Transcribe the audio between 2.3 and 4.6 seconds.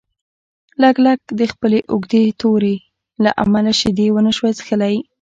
تورې له امله شیدې ونشوای